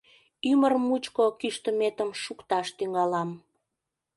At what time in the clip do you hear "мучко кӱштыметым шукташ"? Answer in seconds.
0.87-2.67